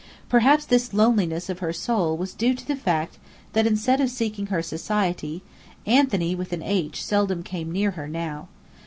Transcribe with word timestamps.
Perhaps 0.29 0.65
this 0.65 0.95
loneliness 0.95 1.47
of 1.47 1.59
her 1.59 1.71
soul 1.71 2.17
was 2.17 2.33
due 2.33 2.55
to 2.55 2.67
the 2.67 2.75
fact 2.75 3.19
that 3.53 3.67
instead 3.67 4.01
of 4.01 4.09
seeking 4.09 4.47
her 4.47 4.63
society, 4.63 5.43
"Anthony 5.85 6.33
with 6.33 6.53
an 6.53 6.63
H" 6.63 7.05
seldom 7.05 7.43
came 7.43 7.71
near 7.71 7.91
her 7.91 8.07
now. 8.07 8.47